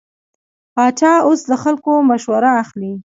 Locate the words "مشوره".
2.09-2.51